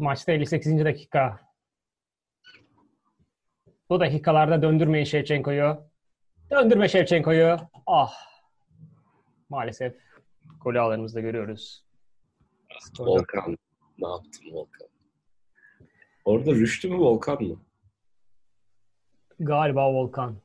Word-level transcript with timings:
Maçta 0.00 0.32
58. 0.32 0.84
dakika. 0.84 1.40
Bu 3.90 4.00
dakikalarda 4.00 4.62
döndürmeyin 4.62 5.04
Şevçenko'yu. 5.04 5.76
Döndürme 6.50 6.88
Şevçenko'yu. 6.88 7.56
Ah. 7.86 8.12
Maalesef 9.48 9.94
golü 10.60 10.80
ağlarımızda 10.80 11.20
görüyoruz. 11.20 11.84
Volkan. 12.98 13.58
Ne 13.98 14.08
yaptın 14.08 14.52
Volkan? 14.52 14.88
Orada 16.24 16.50
Rüştü 16.50 16.88
mü 16.88 16.98
Volkan 16.98 17.42
mı? 17.42 17.60
Galiba 19.40 19.92
Volkan. 19.92 20.36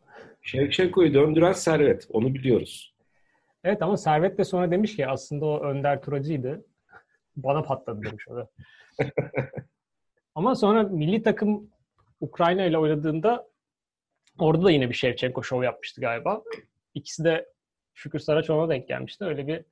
Şevçenko'yu 0.42 1.14
döndüren 1.14 1.52
Servet. 1.52 2.08
Onu 2.10 2.34
biliyoruz. 2.34 2.96
Evet 3.64 3.82
ama 3.82 3.98
Servet 3.98 4.38
de 4.38 4.44
sonra 4.44 4.72
demiş 4.72 4.96
ki 4.96 5.08
aslında 5.08 5.46
o 5.46 5.60
Önder 5.64 6.02
Turacı'ydı. 6.02 6.66
Bana 7.36 7.62
patladı 7.62 8.02
demiş 8.04 8.28
o 8.28 8.36
da. 8.36 8.50
ama 10.36 10.56
sonra 10.56 10.84
milli 10.84 11.24
takım 11.24 11.70
Ukrayna 12.20 12.66
ile 12.66 12.78
oynadığında 12.78 13.48
orada 14.40 14.64
da 14.66 14.72
yine 14.72 14.90
bir 14.90 14.96
Şevçenko 14.96 15.44
şov 15.44 15.64
yapmıştı 15.64 16.02
galiba. 16.02 16.44
İkisi 16.94 17.24
de 17.24 17.50
Şükür 17.94 18.20
Saraçoğlu'na 18.20 18.70
denk 18.70 18.88
gelmişti. 18.88 19.26
Öyle 19.26 19.48
bir 19.48 19.66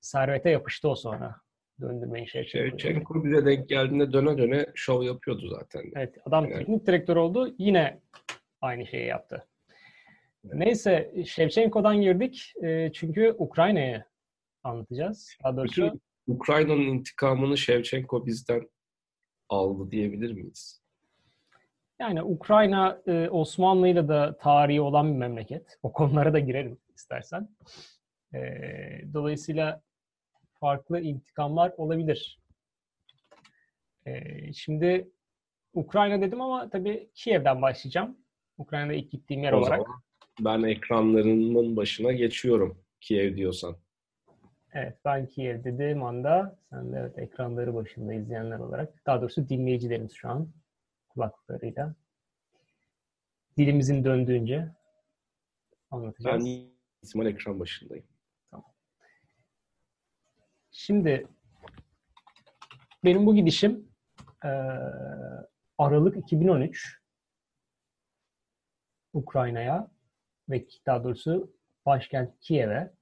servete 0.00 0.50
yapıştı 0.50 0.88
o 0.88 0.94
sonra. 0.94 1.36
Döndürmeyin 1.80 2.26
Şevçenko. 2.26 2.78
Şevçenko 2.78 3.24
bize 3.24 3.46
denk 3.46 3.68
geldiğinde 3.68 4.12
döne 4.12 4.38
döne 4.38 4.66
şov 4.74 5.02
yapıyordu 5.02 5.48
zaten. 5.48 5.82
Evet 5.96 6.18
adam 6.24 6.44
Evet. 6.44 6.58
teknik 6.58 6.86
direktör 6.86 7.16
oldu. 7.16 7.54
Yine 7.58 8.00
aynı 8.60 8.86
şeyi 8.86 9.06
yaptı. 9.06 9.46
Neyse 10.44 11.14
Şevçenko'dan 11.26 12.00
girdik. 12.00 12.52
E, 12.62 12.90
çünkü 12.92 13.34
Ukrayna'yı 13.38 14.04
anlatacağız. 14.62 15.36
Daha 15.44 15.56
doğrusu 15.56 15.86
Bütün 15.86 16.00
Ukrayna'nın 16.28 16.82
intikamını 16.82 17.58
Şevçenko 17.58 18.26
bizden 18.26 18.68
aldı 19.48 19.90
diyebilir 19.90 20.32
miyiz? 20.32 20.82
yani 22.00 22.22
Ukrayna 22.22 23.02
e, 23.06 23.28
Osmanlı'yla 23.28 24.08
da 24.08 24.36
tarihi 24.38 24.80
olan 24.80 25.12
bir 25.12 25.18
memleket. 25.18 25.78
O 25.82 25.92
konulara 25.92 26.32
da 26.32 26.38
girelim 26.38 26.78
istersen. 26.94 27.48
E, 28.34 28.38
dolayısıyla 29.14 29.82
farklı 30.60 31.00
intikamlar 31.00 31.72
olabilir. 31.76 32.40
E, 34.06 34.12
şimdi 34.52 35.10
Ukrayna 35.74 36.20
dedim 36.20 36.40
ama 36.40 36.70
tabii 36.70 37.10
Kiev'den 37.14 37.62
başlayacağım. 37.62 38.18
Ukrayna'da 38.58 38.92
ilk 38.94 39.10
gittiğim 39.10 39.42
yer 39.42 39.52
O 39.52 39.58
olarak. 39.58 39.78
zaman 39.78 40.00
ben 40.40 40.62
ekranlarının 40.68 41.76
başına 41.76 42.12
geçiyorum 42.12 42.84
Kiev 43.00 43.36
diyorsan. 43.36 43.76
Evet, 44.78 44.98
ben 45.04 45.26
Kiev 45.26 45.64
dediğim 45.64 46.02
anda 46.02 46.58
sen 46.70 46.92
de 46.92 46.96
evet, 46.98 47.18
ekranları 47.18 47.74
başında 47.74 48.14
izleyenler 48.14 48.58
olarak, 48.58 49.06
daha 49.06 49.20
doğrusu 49.20 49.48
dinleyicilerimiz 49.48 50.12
şu 50.12 50.28
an 50.28 50.48
kulaklarıyla 51.08 51.94
dilimizin 53.56 54.04
döndüğünce 54.04 54.56
Ben 54.56 55.96
anlatacağız. 55.96 56.44
ihtimal 57.02 57.26
ekran 57.26 57.60
başındayım. 57.60 58.06
Şimdi 60.70 61.26
benim 63.04 63.26
bu 63.26 63.34
gidişim 63.34 63.88
eee, 64.44 64.50
Aralık 65.78 66.16
2013 66.16 67.00
Ukrayna'ya 69.12 69.90
ve 70.48 70.66
daha 70.86 71.04
doğrusu 71.04 71.52
başkent 71.86 72.40
Kiev'e. 72.40 72.97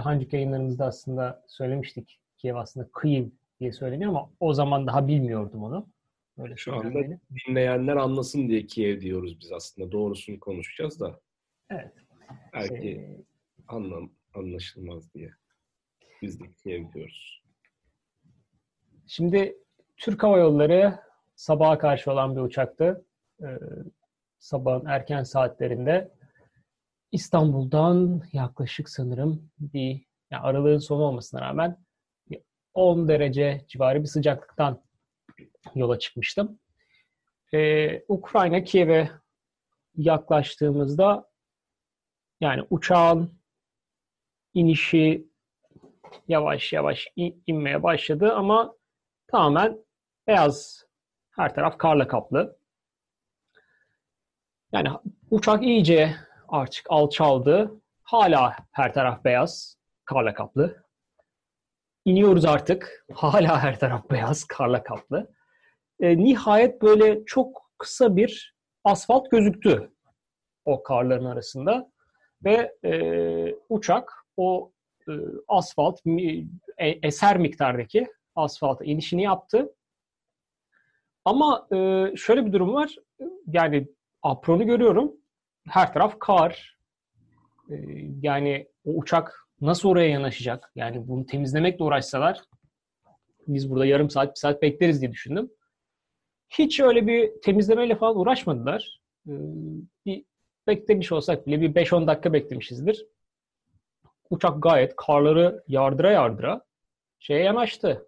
Daha 0.00 0.12
önceki 0.12 0.36
yayınlarımızda 0.36 0.86
aslında 0.86 1.44
söylemiştik. 1.46 2.20
Kiev 2.38 2.54
aslında 2.54 2.88
Kyiv 3.02 3.28
diye 3.60 3.72
söyleniyor 3.72 4.10
ama 4.10 4.30
o 4.40 4.52
zaman 4.54 4.86
daha 4.86 5.08
bilmiyordum 5.08 5.62
onu. 5.64 5.88
Öyle 6.38 6.56
Şu 6.56 6.72
anda 6.74 6.82
söylenmeli. 6.82 7.20
dinleyenler 7.48 7.96
anlasın 7.96 8.48
diye 8.48 8.66
Kiev 8.66 9.00
diyoruz 9.00 9.40
biz 9.40 9.52
aslında. 9.52 9.92
Doğrusunu 9.92 10.40
konuşacağız 10.40 11.00
da 11.00 11.20
Evet. 11.70 11.92
belki 12.54 12.88
Ee, 12.88 13.20
anlam 13.68 14.10
anlaşılmaz 14.34 15.14
diye. 15.14 15.30
Biz 16.22 16.40
de 16.40 16.44
Kiev 16.62 16.92
diyoruz. 16.92 17.42
Şimdi 19.06 19.56
Türk 19.96 20.22
Hava 20.22 20.38
Yolları 20.38 20.98
sabaha 21.34 21.78
karşı 21.78 22.12
olan 22.12 22.36
bir 22.36 22.40
uçaktı. 22.40 23.04
Ee, 23.42 23.46
sabahın 24.38 24.86
erken 24.86 25.22
saatlerinde 25.22 26.10
İstanbul'dan 27.12 28.22
yaklaşık 28.32 28.88
sanırım 28.88 29.50
bir 29.58 30.06
yani 30.30 30.42
aralığın 30.42 30.78
sonu 30.78 31.02
olmasına 31.02 31.40
rağmen 31.40 31.84
bir 32.30 32.40
10 32.74 33.08
derece 33.08 33.64
civarı 33.68 34.00
bir 34.02 34.06
sıcaklıktan 34.06 34.82
yola 35.74 35.98
çıkmıştım. 35.98 36.58
Ee, 37.54 38.02
Ukrayna 38.08 38.64
Kiev'e 38.64 39.10
yaklaştığımızda 39.96 41.30
yani 42.40 42.66
uçağın 42.70 43.40
inişi 44.54 45.30
yavaş 46.28 46.72
yavaş 46.72 47.08
in- 47.16 47.42
inmeye 47.46 47.82
başladı 47.82 48.32
ama 48.34 48.74
tamamen 49.26 49.84
beyaz. 50.26 50.86
Her 51.30 51.54
taraf 51.54 51.78
karla 51.78 52.08
kaplı. 52.08 52.58
Yani 54.72 54.88
uçak 55.30 55.62
iyice 55.62 56.16
artık 56.50 56.86
alçaldı. 56.88 57.80
Hala 58.02 58.56
her 58.72 58.94
taraf 58.94 59.24
beyaz, 59.24 59.76
karla 60.04 60.34
kaplı. 60.34 60.84
İniyoruz 62.04 62.44
artık. 62.44 63.06
Hala 63.14 63.62
her 63.62 63.80
taraf 63.80 64.10
beyaz, 64.10 64.44
karla 64.44 64.82
kaplı. 64.82 65.30
E, 66.00 66.18
nihayet 66.18 66.82
böyle 66.82 67.24
çok 67.24 67.70
kısa 67.78 68.16
bir 68.16 68.56
asfalt 68.84 69.30
gözüktü 69.30 69.92
o 70.64 70.82
karların 70.82 71.24
arasında. 71.24 71.90
Ve 72.44 72.76
e, 72.84 73.54
uçak 73.68 74.12
o 74.36 74.72
e, 75.08 75.12
asfalt 75.48 76.00
e- 76.78 76.98
eser 77.02 77.38
miktardaki 77.38 78.06
asfalta 78.34 78.84
inişini 78.84 79.22
yaptı. 79.22 79.74
Ama 81.24 81.68
e, 81.72 81.76
şöyle 82.16 82.46
bir 82.46 82.52
durum 82.52 82.74
var. 82.74 82.96
Yani 83.46 83.88
apronu 84.22 84.66
görüyorum. 84.66 85.19
Her 85.68 85.92
taraf 85.92 86.18
kar. 86.18 86.78
E, 87.70 87.74
yani 88.22 88.68
o 88.84 88.90
uçak 88.90 89.46
nasıl 89.60 89.88
oraya 89.88 90.08
yanaşacak? 90.08 90.72
Yani 90.74 91.08
bunu 91.08 91.26
temizlemekle 91.26 91.84
uğraşsalar 91.84 92.40
biz 93.48 93.70
burada 93.70 93.86
yarım 93.86 94.10
saat, 94.10 94.34
bir 94.34 94.38
saat 94.40 94.62
bekleriz 94.62 95.00
diye 95.00 95.12
düşündüm. 95.12 95.50
Hiç 96.50 96.80
öyle 96.80 97.06
bir 97.06 97.40
temizlemeyle 97.42 97.96
falan 97.96 98.18
uğraşmadılar. 98.18 99.00
E, 99.28 99.32
bir 100.06 100.24
beklemiş 100.66 101.12
olsak 101.12 101.46
bile 101.46 101.60
bir 101.60 101.74
5-10 101.74 102.06
dakika 102.06 102.32
beklemişizdir. 102.32 103.06
Uçak 104.30 104.62
gayet 104.62 104.96
karları 104.96 105.64
yardıra 105.68 106.10
yardıra 106.10 106.64
şeye 107.18 107.42
yanaştı. 107.42 108.06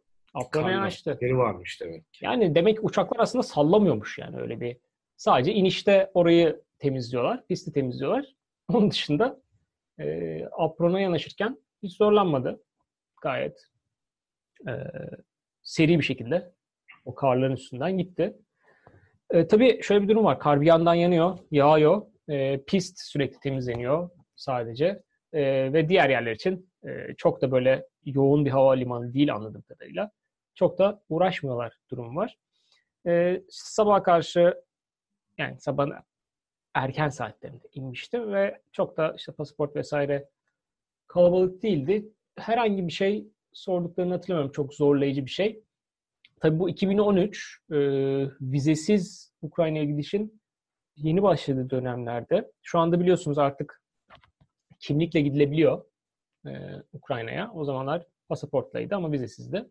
Karla. 0.50 0.70
yanaştı. 0.70 1.18
Yeri 1.20 1.38
varmış 1.38 1.80
demek. 1.80 2.04
Yani 2.20 2.54
demek 2.54 2.76
ki 2.76 2.82
uçaklar 2.82 3.20
aslında 3.20 3.42
sallamıyormuş 3.42 4.18
yani 4.18 4.40
öyle 4.40 4.60
bir. 4.60 4.76
Sadece 5.16 5.52
inişte 5.52 6.10
orayı 6.14 6.62
temizliyorlar, 6.82 7.46
pisti 7.46 7.72
temizliyorlar. 7.72 8.26
Onun 8.68 8.90
dışında 8.90 9.40
e, 9.98 10.44
aprona 10.58 11.00
yanaşırken 11.00 11.58
hiç 11.82 11.96
zorlanmadı. 11.96 12.62
Gayet 13.22 13.66
e, 14.68 14.72
seri 15.62 15.98
bir 15.98 16.04
şekilde 16.04 16.52
o 17.04 17.14
karların 17.14 17.52
üstünden 17.52 17.98
gitti. 17.98 18.36
E, 19.30 19.46
tabii 19.46 19.82
şöyle 19.82 20.02
bir 20.02 20.08
durum 20.08 20.24
var. 20.24 20.38
Kar 20.38 20.60
bir 20.60 20.66
yandan 20.66 20.94
yanıyor, 20.94 21.38
yağıyor. 21.50 22.02
E, 22.28 22.62
pist 22.62 23.00
sürekli 23.00 23.40
temizleniyor 23.40 24.10
sadece. 24.36 25.02
E, 25.32 25.72
ve 25.72 25.88
diğer 25.88 26.10
yerler 26.10 26.32
için 26.32 26.70
e, 26.84 27.14
çok 27.16 27.42
da 27.42 27.52
böyle 27.52 27.86
yoğun 28.04 28.44
bir 28.44 28.50
havalimanı 28.50 29.14
değil 29.14 29.34
anladığım 29.34 29.62
kadarıyla. 29.62 30.10
Çok 30.54 30.78
da 30.78 31.02
uğraşmıyorlar 31.08 31.78
durum 31.90 32.16
var. 32.16 32.38
E, 33.06 33.42
sabaha 33.48 34.02
karşı 34.02 34.54
yani 35.38 35.60
sabahın 35.60 35.92
erken 36.74 37.08
saatlerinde 37.08 37.68
inmiştim 37.72 38.32
ve 38.32 38.62
çok 38.72 38.96
da 38.96 39.14
işte 39.18 39.32
pasaport 39.32 39.76
vesaire 39.76 40.28
kalabalık 41.06 41.62
değildi. 41.62 42.08
Herhangi 42.36 42.86
bir 42.86 42.92
şey 42.92 43.26
sorduklarını 43.52 44.12
hatırlamıyorum. 44.12 44.52
Çok 44.52 44.74
zorlayıcı 44.74 45.24
bir 45.24 45.30
şey. 45.30 45.64
Tabii 46.40 46.58
bu 46.58 46.70
2013 46.70 47.60
e, 47.70 47.76
vizesiz 48.40 49.32
Ukrayna'ya 49.42 49.84
gidişin 49.84 50.40
yeni 50.96 51.22
başladığı 51.22 51.70
dönemlerde. 51.70 52.52
Şu 52.62 52.78
anda 52.78 53.00
biliyorsunuz 53.00 53.38
artık 53.38 53.82
kimlikle 54.78 55.20
gidilebiliyor 55.20 55.84
e, 56.46 56.50
Ukrayna'ya. 56.92 57.52
O 57.54 57.64
zamanlar 57.64 58.06
pasaportlaydı 58.28 58.94
ama 58.94 59.12
vizesizdi. 59.12 59.70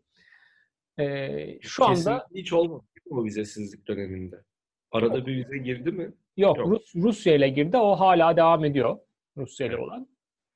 E, 1.00 1.60
şu 1.62 1.86
anda 1.86 1.96
Kesinlikle 1.96 2.40
hiç 2.40 2.54
olmadı 2.54 2.84
o 3.10 3.26
vizesizlik 3.26 3.88
döneminde. 3.88 4.44
Arada 4.92 5.26
bir 5.26 5.38
vize 5.38 5.58
girdi 5.58 5.92
mi? 5.92 6.14
Yok, 6.38 6.58
Yok. 6.58 6.68
Rus, 6.68 6.96
Rusya 6.96 7.36
ile 7.36 7.50
girdi. 7.50 7.78
O 7.78 7.96
hala 7.96 8.38
devam 8.38 8.66
ediyor. 8.66 9.00
Rusya 9.38 9.68
ile 9.68 9.74
Evet. 9.74 9.84
olan. 9.84 10.08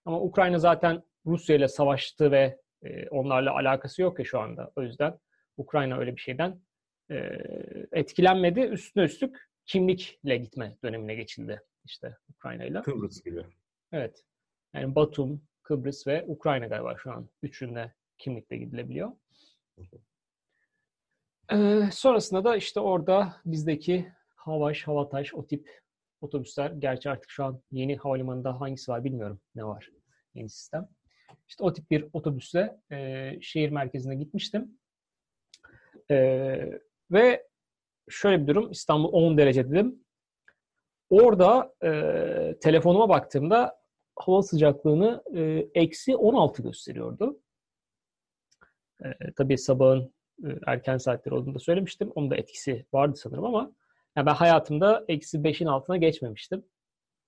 Ama 0.06 0.22
Ukrayna 0.22 0.60
zaten 0.60 1.04
Rusya 1.26 1.56
ile 1.56 1.68
savaştı 1.68 2.32
ve 2.32 2.60
e, 2.84 3.10
onlarla 3.10 3.56
alakası 3.56 4.02
yok 4.02 4.20
ya 4.20 4.26
şu 4.26 4.40
anda. 4.40 4.72
O 4.76 4.82
yüzden 4.82 5.20
Ukrayna 5.58 5.98
öyle 5.98 6.16
bir 6.16 6.22
şeyden 6.22 6.62
e, 7.12 7.16
etkilenmedi. 7.92 8.60
Üstüne 8.60 9.04
üstlük 9.04 9.50
kimlikle 9.66 10.38
gitme 10.38 10.78
dönemine 10.84 11.16
geçildi 11.16 11.62
işte 11.86 12.18
Ukrayna'yla. 12.30 12.82
Kıbrıs 12.82 13.24
gibi. 13.24 13.46
Evet. 13.92 14.24
Yani 14.74 14.96
Batum, 14.96 15.42
Kıbrıs 15.64 16.08
ve 16.08 16.24
Ukrayna 16.28 16.68
galiba 16.68 16.96
şu 16.98 17.12
an 17.12 17.30
üçünde 17.44 17.94
kimlikle 18.18 18.58
gidilebiliyor. 18.58 19.12
Ee, 21.52 21.90
sonrasında 21.92 22.44
da 22.44 22.56
işte 22.56 22.80
orada 22.80 23.36
bizdeki 23.46 24.12
Havaş, 24.46 24.88
Havataş 24.88 25.34
o 25.34 25.48
tip 25.48 25.82
otobüsler. 26.22 26.72
Gerçi 26.72 27.10
artık 27.10 27.30
şu 27.30 27.46
an 27.46 27.62
yeni 27.72 27.98
havalimanında 27.98 28.62
hangisi 28.62 28.92
var 28.92 29.04
bilmiyorum 29.04 29.40
ne 29.56 29.66
var 29.66 29.90
yeni 30.34 30.50
sistem. 30.50 30.90
İşte 31.48 31.64
o 31.64 31.74
tip 31.74 31.92
bir 31.92 32.06
otobüsle 32.14 32.78
e, 32.92 33.32
şehir 33.42 33.70
merkezine 33.70 34.16
gitmiştim. 34.16 34.80
E, 36.12 36.18
ve 37.12 37.48
şöyle 38.10 38.42
bir 38.42 38.48
durum 38.48 38.72
İstanbul 38.72 39.14
10 39.14 39.38
derece 39.38 39.70
dedim. 39.70 40.04
Orada 41.10 41.74
e, 41.84 42.60
telefonuma 42.62 43.10
baktığımda 43.10 43.80
hava 44.16 44.42
sıcaklığını 44.42 45.24
e, 45.36 45.68
eksi 45.74 46.16
16 46.16 46.64
gösteriyordu. 46.64 47.40
E, 49.04 49.32
tabii 49.36 49.58
sabahın 49.58 50.14
e, 50.44 50.48
erken 50.68 50.98
saatleri 50.98 51.36
olduğunu 51.36 51.56
da 51.56 51.60
söylemiştim. 51.60 52.12
Onun 52.16 52.32
da 52.32 52.36
etkisi 52.36 52.86
vardı 52.94 53.16
sanırım 53.16 53.46
ama 53.46 53.72
yani 54.16 54.26
ben 54.26 54.34
hayatımda 54.34 55.06
eksi 55.08 55.38
5'in 55.38 55.68
altına 55.68 55.98
geçmemiştim. 55.98 56.66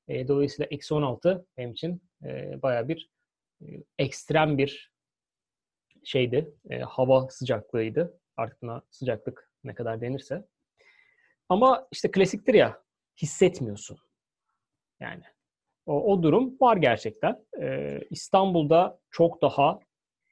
E, 0.07 0.27
dolayısıyla 0.27 0.67
eksi 0.71 0.93
16 0.93 1.45
benim 1.57 1.71
için 1.71 2.01
e, 2.23 2.61
baya 2.61 2.87
bir 2.87 3.09
e, 3.61 3.65
ekstrem 3.97 4.57
bir 4.57 4.91
şeydi. 6.03 6.53
E, 6.69 6.79
hava 6.79 7.29
sıcaklığıydı. 7.29 8.19
Artık 8.37 8.61
buna 8.61 8.81
sıcaklık 8.89 9.51
ne 9.63 9.73
kadar 9.73 10.01
denirse. 10.01 10.47
Ama 11.49 11.87
işte 11.91 12.11
klasiktir 12.11 12.53
ya 12.53 12.83
hissetmiyorsun. 13.21 13.97
Yani 14.99 15.23
o, 15.85 16.13
o 16.13 16.23
durum 16.23 16.57
var 16.61 16.77
gerçekten. 16.77 17.45
Ee, 17.61 17.99
İstanbul'da 18.09 18.99
çok 19.11 19.41
daha 19.41 19.79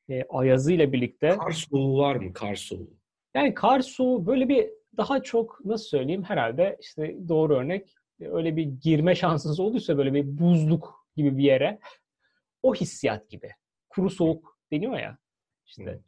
e, 0.09 0.23
ayazıyla 0.23 0.93
birlikte. 0.93 1.29
Kar 1.37 1.51
soğuğu 1.51 1.97
var 1.97 2.15
mı? 2.15 2.33
Kar 2.33 2.55
soğuğu. 2.55 2.89
Yani 3.33 3.53
kar 3.53 3.79
soğuğu 3.79 4.25
böyle 4.25 4.49
bir 4.49 4.69
daha 4.97 5.23
çok 5.23 5.65
nasıl 5.65 5.85
söyleyeyim 5.85 6.23
herhalde 6.23 6.77
işte 6.81 7.15
doğru 7.29 7.55
örnek 7.55 7.95
öyle 8.19 8.55
bir 8.55 8.63
girme 8.63 9.15
şansınız 9.15 9.59
olduysa 9.59 9.97
böyle 9.97 10.13
bir 10.13 10.37
buzluk 10.37 11.07
gibi 11.15 11.37
bir 11.37 11.43
yere 11.43 11.79
o 12.63 12.75
hissiyat 12.75 13.29
gibi. 13.29 13.51
Kuru 13.89 14.09
soğuk 14.09 14.59
deniyor 14.71 14.99
ya. 14.99 15.17
İşte 15.65 15.99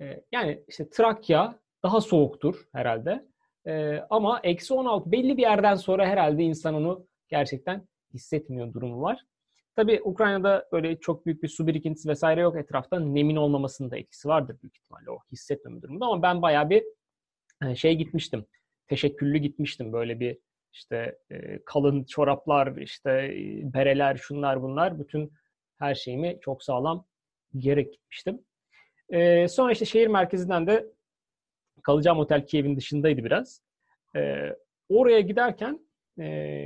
e, 0.00 0.24
yani 0.32 0.64
işte 0.68 0.90
Trakya 0.90 1.58
daha 1.82 2.00
soğuktur 2.00 2.68
herhalde. 2.72 3.26
E, 3.66 3.98
ama 4.10 4.40
eksi 4.42 4.74
16 4.74 5.12
belli 5.12 5.36
bir 5.36 5.42
yerden 5.42 5.74
sonra 5.74 6.06
herhalde 6.06 6.42
insan 6.42 6.74
onu 6.74 7.06
gerçekten 7.28 7.88
hissetmiyor 8.14 8.72
durumu 8.72 9.02
var. 9.02 9.24
Tabii 9.76 10.00
Ukrayna'da 10.04 10.68
böyle 10.72 11.00
çok 11.00 11.26
büyük 11.26 11.42
bir 11.42 11.48
su 11.48 11.66
birikintisi 11.66 12.08
vesaire 12.08 12.40
yok 12.40 12.56
etrafta. 12.56 13.00
Nemin 13.00 13.36
olmamasının 13.36 13.90
da 13.90 13.96
etkisi 13.96 14.28
vardır 14.28 14.56
büyük 14.62 14.76
ihtimalle 14.76 15.10
o 15.10 15.18
hissetmeme 15.32 15.82
durumunda. 15.82 16.06
Ama 16.06 16.22
ben 16.22 16.42
bayağı 16.42 16.70
bir 16.70 16.80
e, 16.80 16.84
şey 17.76 17.94
gitmiştim. 17.94 18.46
Teşekküllü 18.88 19.38
gitmiştim. 19.38 19.92
Böyle 19.92 20.20
bir 20.20 20.38
işte 20.72 21.18
e, 21.30 21.64
kalın 21.64 22.04
çoraplar, 22.04 22.76
işte 22.76 23.10
e, 23.10 23.72
bereler, 23.74 24.16
şunlar 24.16 24.62
bunlar. 24.62 25.00
Bütün 25.00 25.32
her 25.78 25.94
şeyimi 25.94 26.38
çok 26.40 26.62
sağlam 26.62 27.06
giyerek 27.54 27.92
gitmiştim. 27.92 28.40
Sonra 29.48 29.72
işte 29.72 29.84
şehir 29.84 30.06
merkezinden 30.06 30.66
de 30.66 30.86
kalacağım 31.82 32.18
otel 32.18 32.46
Kiev'in 32.46 32.76
dışındaydı 32.76 33.24
biraz. 33.24 33.62
Oraya 34.88 35.20
giderken 35.20 35.80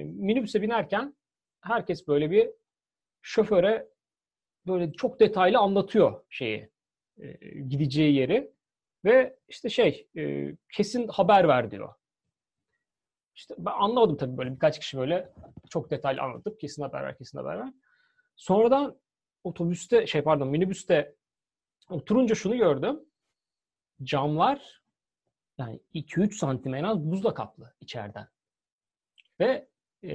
minibüse 0.05 0.63
binerken 0.63 1.17
herkes 1.61 2.09
böyle 2.09 2.31
bir 2.31 2.51
şoföre 3.23 3.89
böyle 4.67 4.93
çok 4.93 5.21
detaylı 5.21 5.59
anlatıyor 5.59 6.25
şeyi, 6.31 6.71
e, 7.21 7.33
gideceği 7.69 8.15
yeri 8.15 8.51
ve 9.07 9.37
işte 9.49 9.69
şey 9.69 10.09
e, 10.17 10.53
kesin 10.73 11.09
haber 11.09 11.49
ver 11.49 11.71
diyor. 11.71 11.95
İşte 13.35 13.55
ben 13.59 13.73
anlamadım 13.73 14.17
tabii 14.17 14.37
böyle 14.37 14.55
birkaç 14.55 14.79
kişi 14.79 14.99
böyle 14.99 15.33
çok 15.71 15.91
detaylı 15.91 16.23
anlatıp 16.23 16.61
kesin 16.61 16.83
haber 16.83 17.03
ver, 17.03 17.19
kesin 17.19 17.39
haber 17.39 17.59
ver. 17.59 17.73
Sonradan 18.37 19.01
otobüste 19.45 20.07
şey 20.07 20.23
pardon 20.23 20.49
minibüste 20.49 21.17
oturunca 21.91 22.35
şunu 22.35 22.57
gördüm. 22.57 23.01
Camlar 24.03 24.83
yani 25.59 25.81
2-3 25.95 26.33
santim 26.33 26.75
en 26.75 26.85
az 26.85 26.99
buzla 26.99 27.35
kaplı 27.35 27.75
içeriden. 27.81 28.29
Ve 29.41 29.69
e, 30.05 30.11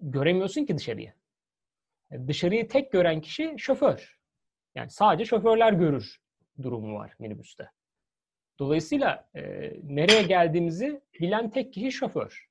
göremiyorsun 0.00 0.64
ki 0.64 0.76
dışarıyı. 0.76 1.12
E, 2.10 2.28
dışarıyı 2.28 2.68
tek 2.68 2.92
gören 2.92 3.20
kişi 3.20 3.54
şoför. 3.58 4.18
Yani 4.74 4.90
sadece 4.90 5.24
şoförler 5.24 5.72
görür 5.72 6.20
durumu 6.62 6.94
var 6.94 7.14
minibüste. 7.18 7.70
Dolayısıyla 8.58 9.28
e, 9.36 9.42
nereye 9.82 10.22
geldiğimizi 10.22 11.00
bilen 11.20 11.50
tek 11.50 11.72
kişi 11.72 11.92
şoför. 11.92 12.46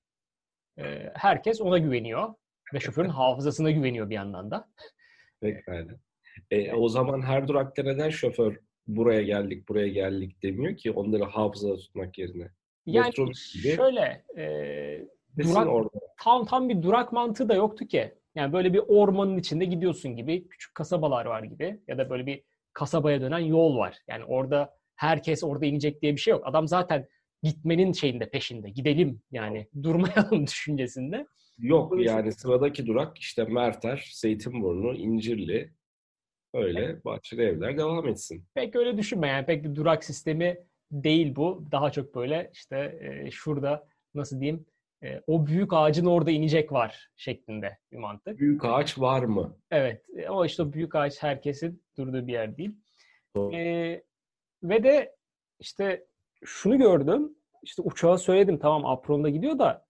E, 0.77 1.11
herkes 1.13 1.61
ona 1.61 1.77
güveniyor 1.77 2.33
ve 2.73 2.79
şoförün 2.79 3.09
hafızasına 3.19 3.71
güveniyor 3.71 4.09
bir 4.09 4.15
yandan 4.15 4.51
da. 4.51 4.69
Pekala. 5.41 5.91
E, 6.51 6.73
o 6.73 6.89
zaman 6.89 7.21
her 7.21 7.47
durakta 7.47 7.83
neden 7.83 8.09
şoför 8.09 8.59
buraya 8.87 9.21
geldik, 9.21 9.69
buraya 9.69 9.87
geldik 9.87 10.43
demiyor 10.43 10.77
ki 10.77 10.91
onları 10.91 11.23
hafızada 11.23 11.77
tutmak 11.77 12.17
yerine? 12.17 12.49
Yani 12.85 13.11
gibi, 13.53 13.75
şöyle 13.75 14.23
e, 14.37 14.45
durak, 15.37 15.67
orada. 15.67 15.89
tam 16.21 16.45
tam 16.45 16.69
bir 16.69 16.83
durak 16.83 17.11
mantığı 17.11 17.49
da 17.49 17.53
yoktu 17.53 17.85
ki. 17.85 18.13
Yani 18.35 18.53
böyle 18.53 18.73
bir 18.73 18.81
ormanın 18.87 19.37
içinde 19.37 19.65
gidiyorsun 19.65 20.15
gibi, 20.15 20.47
küçük 20.47 20.75
kasabalar 20.75 21.25
var 21.25 21.43
gibi 21.43 21.79
ya 21.87 21.97
da 21.97 22.09
böyle 22.09 22.25
bir 22.25 22.43
kasabaya 22.73 23.21
dönen 23.21 23.39
yol 23.39 23.77
var. 23.77 23.97
Yani 24.07 24.23
orada 24.23 24.75
herkes 24.95 25.44
orada 25.44 25.65
inecek 25.65 26.01
diye 26.01 26.15
bir 26.15 26.21
şey 26.21 26.31
yok. 26.31 26.47
Adam 26.47 26.68
zaten 26.68 27.07
gitmenin 27.44 27.92
şeyinde 27.92 28.30
peşinde. 28.30 28.69
Gidelim 28.69 29.21
yani 29.31 29.68
durmayalım 29.83 30.47
düşüncesinde. 30.47 31.27
Yok 31.59 31.94
yani 32.00 32.31
sıradaki 32.31 32.88
durak 32.88 33.18
işte 33.18 33.44
Merter, 33.44 34.09
Zeytinburnu, 34.13 34.95
İncirli 34.95 35.71
öyle 36.53 37.03
bahçeli 37.06 37.42
evler 37.42 37.77
devam 37.77 38.07
etsin. 38.07 38.45
Pek 38.53 38.75
öyle 38.75 38.97
düşünme 38.97 39.27
yani 39.27 39.45
pek 39.45 39.63
bir 39.63 39.75
durak 39.75 40.03
sistemi 40.03 40.58
değil 40.91 41.36
bu. 41.36 41.65
Daha 41.72 41.91
çok 41.91 42.15
böyle 42.15 42.50
işte 42.53 43.00
e, 43.01 43.31
şurada 43.31 43.88
nasıl 44.13 44.39
diyeyim 44.39 44.65
e, 45.03 45.22
o 45.27 45.48
büyük 45.48 45.74
ağacın 45.74 46.05
orada 46.05 46.31
inecek 46.31 46.72
var 46.72 47.10
şeklinde 47.15 47.77
bir 47.91 47.98
mantık. 47.98 48.39
Büyük 48.39 48.65
ağaç 48.65 49.00
var 49.00 49.24
mı? 49.24 49.58
Evet 49.72 50.05
ama 50.27 50.46
işte 50.46 50.63
o 50.63 50.74
büyük 50.74 50.96
ağaç 50.96 51.24
herkesin 51.24 51.84
durduğu 51.98 52.27
bir 52.27 52.34
yer 52.34 52.58
değil. 52.58 52.72
E, 53.53 54.03
ve 54.63 54.83
de 54.83 55.15
işte 55.59 56.05
şunu 56.45 56.77
gördüm. 56.77 57.35
İşte 57.63 57.81
uçağa 57.81 58.17
söyledim 58.17 58.59
tamam 58.59 58.85
apronda 58.85 59.29
gidiyor 59.29 59.59
da 59.59 59.85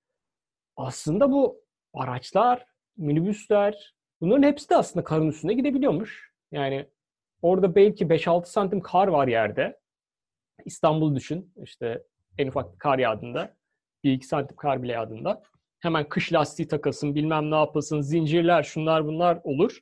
aslında 0.77 1.31
bu 1.31 1.61
araçlar, 1.93 2.65
minibüsler 2.97 3.95
bunların 4.21 4.43
hepsi 4.43 4.69
de 4.69 4.75
aslında 4.75 5.03
karın 5.03 5.27
üstünde 5.27 5.53
gidebiliyormuş. 5.53 6.31
Yani 6.51 6.89
orada 7.41 7.75
belki 7.75 8.05
5-6 8.05 8.45
santim 8.45 8.81
kar 8.81 9.07
var 9.07 9.27
yerde. 9.27 9.79
İstanbul 10.65 11.15
düşün. 11.15 11.53
işte 11.63 12.03
en 12.37 12.47
ufak 12.47 12.79
kar 12.79 12.99
yağdığında. 12.99 13.55
1-2 14.03 14.23
santim 14.23 14.55
kar 14.55 14.83
bile 14.83 14.91
yağdığında. 14.91 15.43
Hemen 15.79 16.09
kış 16.09 16.33
lastiği 16.33 16.67
takılsın, 16.67 17.15
bilmem 17.15 17.51
ne 17.51 17.55
yapılsın, 17.55 18.01
zincirler, 18.01 18.63
şunlar 18.63 19.05
bunlar 19.05 19.39
olur. 19.43 19.79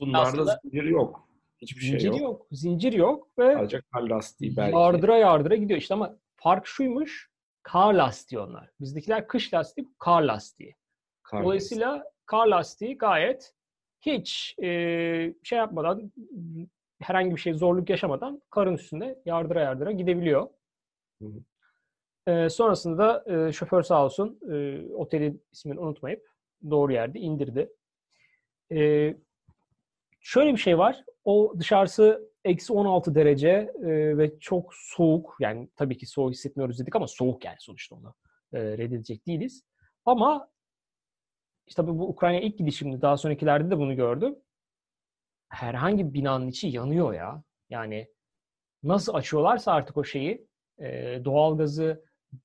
Bunlarda 0.00 0.28
Aslında, 0.28 0.60
zincir 0.62 0.84
yok. 0.84 1.28
Hiçbir 1.62 1.80
şey 1.80 1.90
zincir 1.90 2.08
yok. 2.08 2.20
yok. 2.20 2.46
Zincir 2.52 2.92
yok 2.92 3.28
ve 3.38 3.54
Sadece 3.54 3.80
kar 3.92 4.02
lastiği 4.02 4.56
belki. 4.56 4.76
Yardıra 4.76 5.16
yardıra 5.16 5.54
gidiyor. 5.54 5.80
İşte 5.80 5.94
ama 5.94 6.16
fark 6.36 6.66
şuymuş. 6.66 7.32
Kar 7.62 7.94
lastiği 7.94 8.40
onlar. 8.40 8.70
Bizdekiler 8.80 9.28
kış 9.28 9.54
lastiği, 9.54 9.88
kar 9.98 10.22
lastiği. 10.22 10.76
Kar 11.22 11.44
Dolayısıyla 11.44 11.90
lastiği. 11.92 12.12
kar 12.26 12.46
lastiği 12.46 12.98
gayet 12.98 13.54
hiç 14.00 14.54
e, 14.62 14.68
şey 15.42 15.58
yapmadan 15.58 16.12
herhangi 17.00 17.36
bir 17.36 17.40
şey 17.40 17.54
zorluk 17.54 17.90
yaşamadan 17.90 18.42
karın 18.50 18.74
üstünde 18.74 19.22
yardıra 19.24 19.60
yardıra 19.60 19.92
gidebiliyor. 19.92 20.48
Hı 21.22 21.28
hı. 21.28 22.32
E, 22.32 22.48
sonrasında 22.48 23.24
e, 23.26 23.52
şoför 23.52 23.82
sağ 23.82 24.04
olsun 24.04 24.38
e, 24.50 24.80
otelin 24.94 25.44
ismini 25.52 25.80
unutmayıp 25.80 26.26
doğru 26.70 26.92
yerde 26.92 27.18
indirdi. 27.18 27.72
E, 28.72 29.14
şöyle 30.20 30.52
bir 30.52 30.60
şey 30.60 30.78
var. 30.78 31.04
O 31.24 31.54
dışarısı 31.58 32.32
eksi 32.44 32.72
16 32.72 33.14
derece 33.14 33.72
e, 33.82 34.18
ve 34.18 34.38
çok 34.40 34.74
soğuk. 34.74 35.36
Yani 35.40 35.68
tabii 35.76 35.98
ki 35.98 36.06
soğuk 36.06 36.32
hissetmiyoruz 36.32 36.78
dedik 36.78 36.96
ama 36.96 37.06
soğuk 37.06 37.44
yani 37.44 37.56
sonuçta 37.60 37.96
onu 37.96 38.14
e, 38.52 38.60
reddedecek 38.60 39.26
değiliz. 39.26 39.64
Ama 40.04 40.48
işte 41.66 41.86
bu 41.86 42.08
Ukrayna 42.08 42.40
ilk 42.40 42.58
gidişimde 42.58 43.02
daha 43.02 43.16
sonrakilerde 43.16 43.70
de 43.70 43.78
bunu 43.78 43.96
gördüm. 43.96 44.36
Herhangi 45.48 46.08
bir 46.08 46.14
binanın 46.14 46.48
içi 46.48 46.68
yanıyor 46.68 47.14
ya. 47.14 47.42
Yani 47.70 48.08
nasıl 48.82 49.14
açıyorlarsa 49.14 49.72
artık 49.72 49.96
o 49.96 50.04
şeyi 50.04 50.46
e, 50.78 51.20
doğalgazı 51.24 52.04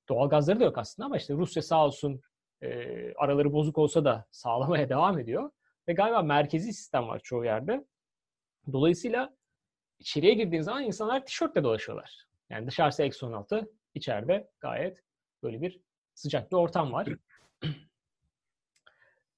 doğalgazları 0.09 0.59
da 0.59 0.63
yok 0.63 0.77
aslında 0.77 1.05
ama 1.05 1.17
işte 1.17 1.33
Rusya 1.33 1.61
sağ 1.61 1.85
olsun 1.85 2.21
e, 2.61 3.13
araları 3.13 3.53
bozuk 3.53 3.77
olsa 3.77 4.05
da 4.05 4.25
sağlamaya 4.31 4.89
devam 4.89 5.19
ediyor. 5.19 5.51
Ve 5.87 5.93
galiba 5.93 6.21
merkezi 6.21 6.73
sistem 6.73 7.07
var 7.07 7.19
çoğu 7.23 7.45
yerde. 7.45 7.85
Dolayısıyla 8.71 9.35
içeriye 9.99 10.33
girdiğin 10.33 10.61
zaman 10.61 10.83
insanlar 10.83 11.25
tişörtle 11.25 11.63
dolaşıyorlar. 11.63 12.27
Yani 12.49 12.67
dışarısı 12.67 13.03
eksi 13.03 13.25
16, 13.25 13.71
içeride 13.93 14.49
gayet 14.59 15.03
böyle 15.43 15.61
bir 15.61 15.79
sıcak 16.13 16.51
bir 16.51 16.57
ortam 16.57 16.93
var. 16.93 17.07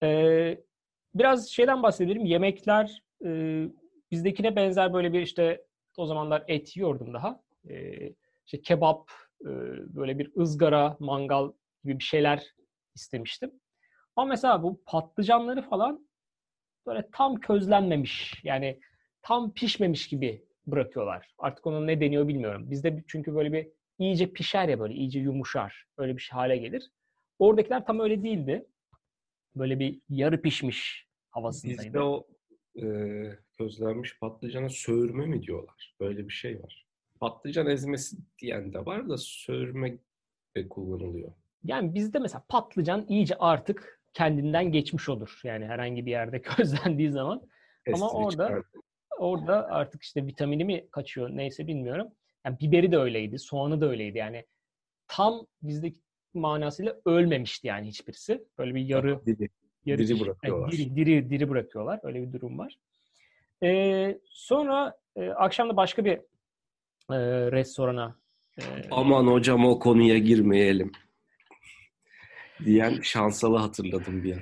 Ee, 0.03 0.63
biraz 1.15 1.50
şeyden 1.50 1.83
bahsedelim. 1.83 2.25
Yemekler 2.25 3.03
e, 3.25 3.29
bizdekine 4.12 4.55
benzer 4.55 4.93
böyle 4.93 5.13
bir 5.13 5.21
işte 5.21 5.65
o 5.98 6.05
zamanlar 6.05 6.43
et 6.48 6.77
yiyordum 6.77 7.13
daha. 7.13 7.41
Ee, 7.69 8.13
işte 8.45 8.62
kebap, 8.62 9.12
e, 9.41 9.50
böyle 9.95 10.19
bir 10.19 10.31
ızgara, 10.38 10.98
mangal 11.00 11.51
gibi 11.83 12.00
bir 12.00 12.03
şeyler 12.03 12.43
istemiştim. 12.95 13.51
Ama 14.15 14.27
mesela 14.27 14.63
bu 14.63 14.83
patlıcanları 14.86 15.62
falan 15.62 16.07
böyle 16.88 17.09
tam 17.12 17.39
közlenmemiş. 17.39 18.41
Yani 18.43 18.79
tam 19.21 19.53
pişmemiş 19.53 20.07
gibi 20.07 20.45
bırakıyorlar. 20.67 21.33
Artık 21.38 21.67
onun 21.67 21.88
ne 21.88 22.01
deniyor 22.01 22.27
bilmiyorum. 22.27 22.71
Bizde 22.71 23.03
çünkü 23.07 23.35
böyle 23.35 23.53
bir 23.53 23.67
iyice 23.99 24.31
pişer 24.31 24.69
ya 24.69 24.79
böyle 24.79 24.93
iyice 24.93 25.19
yumuşar. 25.19 25.85
Öyle 25.97 26.17
bir 26.17 26.21
şey 26.21 26.35
hale 26.35 26.57
gelir. 26.57 26.91
Oradakiler 27.39 27.85
tam 27.85 27.99
öyle 27.99 28.23
değildi. 28.23 28.65
Böyle 29.55 29.79
bir 29.79 30.01
yarı 30.09 30.41
pişmiş 30.41 31.07
havasındaydı. 31.29 31.83
Bizde 31.83 32.01
o 32.01 32.27
e, 32.81 32.85
közlenmiş 33.57 34.19
patlıcana 34.19 34.69
söğürme 34.69 35.25
mi 35.25 35.43
diyorlar? 35.43 35.95
Böyle 35.99 36.27
bir 36.27 36.33
şey 36.33 36.63
var. 36.63 36.85
Patlıcan 37.19 37.67
ezmesi 37.67 38.17
diyen 38.39 38.73
de 38.73 38.85
var 38.85 39.09
da 39.09 39.17
söğürme 39.17 39.97
de 40.55 40.69
kullanılıyor. 40.69 41.31
Yani 41.63 41.95
bizde 41.95 42.19
mesela 42.19 42.43
patlıcan 42.49 43.05
iyice 43.07 43.35
artık 43.39 44.01
kendinden 44.13 44.71
geçmiş 44.71 45.09
olur. 45.09 45.41
Yani 45.43 45.65
herhangi 45.65 46.05
bir 46.05 46.11
yerde 46.11 46.41
közlendiği 46.41 47.11
zaman. 47.11 47.41
Estri 47.85 48.03
Ama 48.03 48.11
orada 48.11 48.47
çıkardı. 48.47 48.67
Orada 49.19 49.67
artık 49.67 50.03
işte 50.03 50.25
vitamini 50.25 50.65
mi 50.65 50.88
kaçıyor 50.91 51.29
neyse 51.29 51.67
bilmiyorum. 51.67 52.07
Yani 52.45 52.59
biberi 52.59 52.91
de 52.91 52.97
öyleydi, 52.97 53.39
soğanı 53.39 53.81
da 53.81 53.89
öyleydi. 53.89 54.17
Yani 54.17 54.45
tam 55.07 55.45
bizdeki 55.61 55.99
manasıyla 56.33 56.95
ölmemişti 57.05 57.67
yani 57.67 57.88
hiçbirisi. 57.88 58.43
Böyle 58.57 58.75
bir 58.75 58.81
yarı 58.81 59.25
Diri, 59.25 59.49
yarı 59.85 60.07
diri 60.07 60.19
bırakıyorlar. 60.19 60.71
yani 60.73 60.95
diri, 60.95 60.95
diri 60.95 61.29
diri 61.29 61.49
bırakıyorlar. 61.49 61.99
Öyle 62.03 62.21
bir 62.21 62.31
durum 62.33 62.59
var. 62.59 62.75
Ee, 63.63 64.19
sonra 64.25 64.97
e, 65.15 65.29
akşam 65.29 65.69
da 65.69 65.75
başka 65.77 66.05
bir 66.05 66.17
e, 67.11 67.17
restorana 67.51 68.15
e, 68.59 68.63
Aman 68.91 69.27
hocam 69.27 69.65
o 69.65 69.79
konuya 69.79 70.17
girmeyelim. 70.17 70.91
Diyen 72.65 72.99
şansalı 73.01 73.57
hatırladım 73.57 74.23
bir 74.23 74.33
an. 74.33 74.41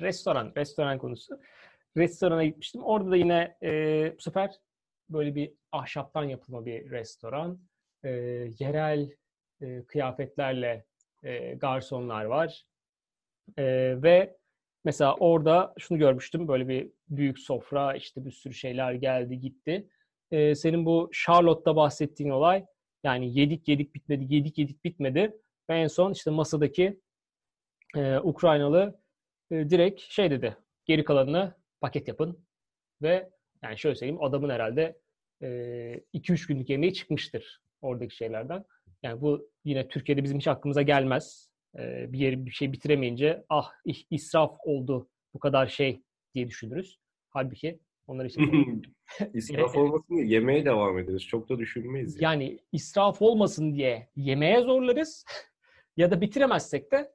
restoran, 0.00 0.52
restoran 0.56 0.98
konusu. 0.98 1.40
Restorana 1.96 2.44
gitmiştim. 2.44 2.84
Orada 2.84 3.10
da 3.10 3.16
yine 3.16 3.56
e, 3.62 4.12
bu 4.18 4.22
sefer 4.22 4.54
böyle 5.08 5.34
bir 5.34 5.52
ahşaptan 5.72 6.24
yapılma 6.24 6.66
bir 6.66 6.90
restoran. 6.90 7.60
E, 8.04 8.10
yerel 8.58 9.10
e, 9.60 9.84
kıyafetlerle 9.86 10.84
e, 11.22 11.54
garsonlar 11.54 12.24
var. 12.24 12.64
E, 13.58 13.64
ve 14.02 14.36
mesela 14.84 15.16
orada 15.16 15.74
şunu 15.78 15.98
görmüştüm. 15.98 16.48
Böyle 16.48 16.68
bir 16.68 16.90
büyük 17.08 17.38
sofra, 17.38 17.94
işte 17.94 18.24
bir 18.24 18.30
sürü 18.30 18.54
şeyler 18.54 18.92
geldi 18.92 19.40
gitti. 19.40 19.88
E, 20.30 20.54
senin 20.54 20.86
bu 20.86 21.10
Charlotte'da 21.12 21.76
bahsettiğin 21.76 22.30
olay 22.30 22.66
yani 23.04 23.38
yedik 23.38 23.68
yedik 23.68 23.94
bitmedi, 23.94 24.34
yedik 24.34 24.58
yedik 24.58 24.84
bitmedi. 24.84 25.36
Ve 25.70 25.78
en 25.78 25.86
son 25.86 26.12
işte 26.12 26.30
masadaki 26.30 27.00
e, 27.96 28.18
Ukraynalı 28.18 29.00
e, 29.50 29.70
direkt 29.70 30.00
şey 30.00 30.30
dedi. 30.30 30.56
Geri 30.84 31.04
kalanını 31.04 31.54
paket 31.84 32.08
yapın. 32.08 32.38
Ve 33.02 33.30
yani 33.62 33.78
şöyle 33.78 33.96
söyleyeyim 33.96 34.22
adamın 34.22 34.50
herhalde 34.50 34.98
2-3 35.42 36.48
günlük 36.48 36.70
yemeği 36.70 36.94
çıkmıştır 36.94 37.60
oradaki 37.82 38.16
şeylerden. 38.16 38.64
Yani 39.02 39.20
bu 39.20 39.50
yine 39.64 39.88
Türkiye'de 39.88 40.24
bizim 40.24 40.38
hiç 40.38 40.48
aklımıza 40.48 40.82
gelmez. 40.82 41.50
Bir 41.78 42.18
yeri 42.18 42.46
bir 42.46 42.50
şey 42.50 42.72
bitiremeyince 42.72 43.44
ah 43.48 43.70
israf 44.10 44.56
oldu 44.64 45.08
bu 45.34 45.38
kadar 45.38 45.66
şey 45.66 46.02
diye 46.34 46.48
düşünürüz. 46.48 46.98
Halbuki 47.30 47.80
onlar 48.06 48.24
için 48.24 48.82
İsraf 49.34 49.76
olmasın 49.76 50.16
diye 50.16 50.26
yemeğe 50.26 50.64
devam 50.64 50.98
ederiz. 50.98 51.22
Çok 51.26 51.48
da 51.48 51.58
düşünmeyiz. 51.58 52.20
ya. 52.20 52.32
yani 52.32 52.58
israf 52.72 53.22
olmasın 53.22 53.74
diye 53.74 54.08
yemeğe 54.16 54.60
zorlarız 54.60 55.24
ya 55.96 56.10
da 56.10 56.20
bitiremezsek 56.20 56.92
de 56.92 57.12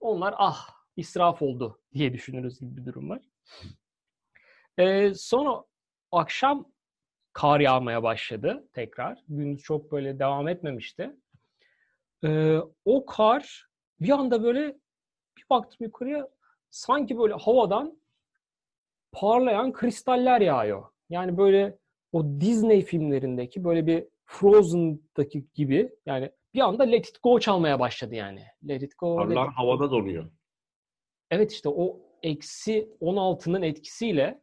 onlar 0.00 0.34
ah 0.38 0.68
israf 0.96 1.42
oldu 1.42 1.80
diye 1.94 2.12
düşünürüz 2.12 2.60
gibi 2.60 2.76
bir 2.76 2.84
durum 2.84 3.10
var. 3.10 3.22
Ee, 4.78 5.12
sonra 5.14 5.64
akşam 6.12 6.72
kar 7.32 7.60
yağmaya 7.60 8.02
başladı 8.02 8.68
tekrar. 8.72 9.24
Gündüz 9.28 9.62
çok 9.62 9.92
böyle 9.92 10.18
devam 10.18 10.48
etmemişti. 10.48 11.16
Ee, 12.24 12.58
o 12.84 13.06
kar 13.06 13.68
bir 14.00 14.10
anda 14.10 14.42
böyle 14.42 14.76
bir 15.38 15.44
baktım 15.50 15.78
yukarıya 15.80 16.28
sanki 16.70 17.18
böyle 17.18 17.34
havadan 17.34 17.98
parlayan 19.12 19.72
kristaller 19.72 20.40
yağıyor. 20.40 20.84
Yani 21.10 21.38
böyle 21.38 21.78
o 22.12 22.24
Disney 22.40 22.82
filmlerindeki 22.82 23.64
böyle 23.64 23.86
bir 23.86 24.08
Frozen'daki 24.24 25.46
gibi 25.54 25.92
yani 26.06 26.30
bir 26.54 26.60
anda 26.60 26.82
Let 26.82 27.08
It 27.08 27.22
Go 27.22 27.40
çalmaya 27.40 27.80
başladı 27.80 28.14
yani. 28.14 28.44
Let 28.68 28.82
It 28.82 28.98
Go. 28.98 29.16
Karlar 29.16 29.48
havada 29.48 29.90
donuyor. 29.90 30.30
Evet 31.30 31.52
işte 31.52 31.68
o 31.68 32.00
eksi 32.22 32.88
16'nın 33.00 33.62
etkisiyle 33.62 34.41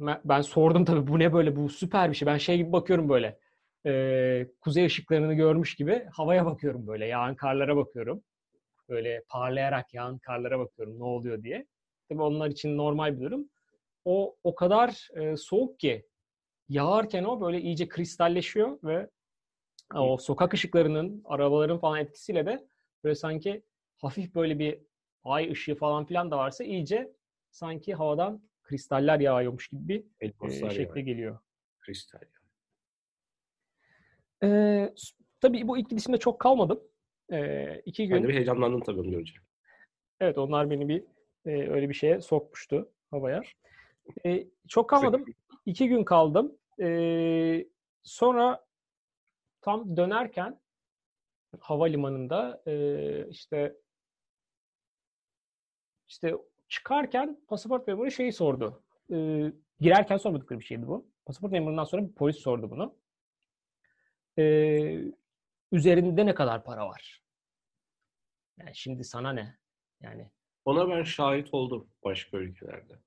ben- 0.00 0.40
sordum 0.42 0.84
tabii 0.84 1.06
bu 1.06 1.18
ne 1.18 1.32
böyle 1.32 1.56
bu 1.56 1.68
süper 1.68 2.10
bir 2.10 2.16
şey. 2.16 2.26
Ben 2.26 2.38
şey 2.38 2.56
gibi 2.56 2.72
bakıyorum 2.72 3.08
böyle 3.08 3.38
e, 3.86 4.46
kuzey 4.60 4.86
ışıklarını 4.86 5.34
görmüş 5.34 5.74
gibi 5.76 6.06
havaya 6.12 6.46
bakıyorum 6.46 6.86
böyle 6.86 7.06
yağan 7.06 7.34
karlara 7.34 7.76
bakıyorum. 7.76 8.22
Böyle 8.88 9.24
parlayarak 9.28 9.94
yağan 9.94 10.18
karlara 10.18 10.58
bakıyorum 10.58 10.98
ne 10.98 11.04
oluyor 11.04 11.42
diye. 11.42 11.66
Tabii 12.08 12.22
onlar 12.22 12.50
için 12.50 12.76
normal 12.76 13.16
bir 13.16 13.24
durum. 13.24 13.48
O 14.04 14.36
o 14.44 14.54
kadar 14.54 15.08
e, 15.16 15.36
soğuk 15.36 15.78
ki 15.78 16.06
yağarken 16.68 17.24
o 17.24 17.40
böyle 17.40 17.60
iyice 17.60 17.88
kristalleşiyor 17.88 18.78
ve 18.84 19.10
o 19.94 20.16
sokak 20.18 20.54
ışıklarının, 20.54 21.22
arabaların 21.24 21.78
falan 21.78 21.98
etkisiyle 21.98 22.46
de 22.46 22.66
böyle 23.04 23.14
sanki 23.14 23.62
hafif 23.98 24.34
böyle 24.34 24.58
bir 24.58 24.78
ay 25.24 25.50
ışığı 25.50 25.74
falan 25.74 26.04
filan 26.04 26.30
da 26.30 26.38
varsa 26.38 26.64
iyice 26.64 27.12
sanki 27.50 27.94
havadan 27.94 28.42
kristaller 28.70 29.20
yağıyormuş 29.20 29.68
gibi 29.68 30.06
bir 30.20 30.20
e, 30.20 30.70
şekle 30.70 31.00
yani. 31.00 31.04
geliyor. 31.04 31.38
Kristal. 31.80 32.20
yani. 32.22 32.30
Ee, 34.52 34.94
tabii 35.40 35.68
bu 35.68 35.78
ikili 35.78 36.18
çok 36.18 36.40
kalmadım. 36.40 36.80
Ee, 37.32 37.82
iki 37.86 38.08
gün 38.08 38.16
Ben 38.16 38.24
de 38.24 38.28
bir 38.28 38.34
heyecanlandım 38.34 38.80
tabii 38.80 39.00
onu 39.00 39.10
görünce. 39.10 39.32
Evet 40.20 40.38
onlar 40.38 40.70
beni 40.70 40.88
bir 40.88 41.04
e, 41.46 41.70
öyle 41.70 41.88
bir 41.88 41.94
şeye 41.94 42.20
sokmuştu 42.20 42.92
havaya. 43.10 43.42
E, 44.26 44.46
çok 44.68 44.90
kalmadım. 44.90 45.24
İki 45.66 45.88
gün 45.88 46.04
kaldım. 46.04 46.58
E, 46.80 47.66
sonra 48.02 48.66
tam 49.60 49.96
dönerken 49.96 50.60
havalimanında 51.60 52.62
e, 52.66 53.28
işte 53.28 53.76
işte 56.08 56.36
çıkarken 56.70 57.40
pasaport 57.48 57.86
memuru 57.86 58.10
şeyi 58.10 58.32
sordu. 58.32 58.82
E, 59.12 59.16
girerken 59.80 60.16
sormadıkları 60.16 60.60
bir 60.60 60.64
şeydi 60.64 60.86
bu. 60.86 61.06
Pasaport 61.26 61.52
memurundan 61.52 61.84
sonra 61.84 62.08
bir 62.08 62.12
polis 62.12 62.36
sordu 62.36 62.70
bunu. 62.70 62.94
E, 64.38 64.44
üzerinde 65.72 66.26
ne 66.26 66.34
kadar 66.34 66.64
para 66.64 66.86
var? 66.86 67.22
Yani 68.58 68.74
şimdi 68.74 69.04
sana 69.04 69.32
ne? 69.32 69.58
Yani 70.00 70.30
Ona 70.64 70.88
ben 70.88 71.02
şahit 71.02 71.54
oldum 71.54 71.88
başka 72.04 72.36
ülkelerde. 72.38 72.98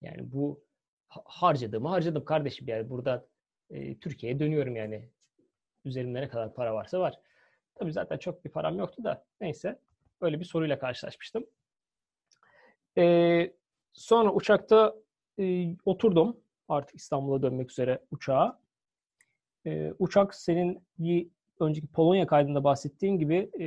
Yani 0.00 0.32
bu 0.32 0.64
ha- 1.08 1.22
harcadığımı 1.26 1.88
harcadım 1.88 2.24
kardeşim 2.24 2.68
yani 2.68 2.90
burada 2.90 3.26
e, 3.70 3.98
Türkiye'ye 3.98 4.38
dönüyorum 4.38 4.76
yani. 4.76 5.08
Üzerimde 5.84 6.20
ne 6.20 6.28
kadar 6.28 6.54
para 6.54 6.74
varsa 6.74 7.00
var. 7.00 7.20
Tabii 7.74 7.92
zaten 7.92 8.18
çok 8.18 8.44
bir 8.44 8.50
param 8.50 8.78
yoktu 8.78 9.04
da 9.04 9.24
neyse. 9.40 9.78
Öyle 10.20 10.40
bir 10.40 10.44
soruyla 10.44 10.78
karşılaşmıştım. 10.78 11.46
E, 12.98 13.52
sonra 13.92 14.32
uçakta 14.32 14.94
e, 15.38 15.76
oturdum. 15.84 16.36
Artık 16.68 16.96
İstanbul'a 16.96 17.42
dönmek 17.42 17.70
üzere 17.70 17.98
uçağa. 18.10 18.60
E, 19.66 19.92
uçak 19.98 20.34
senin 20.34 20.86
bir 20.98 21.28
önceki 21.60 21.86
Polonya 21.86 22.26
kaydında 22.26 22.64
bahsettiğin 22.64 23.18
gibi 23.18 23.50
e, 23.60 23.66